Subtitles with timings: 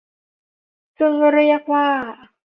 [0.97, 1.87] ซึ่งเรียกว่า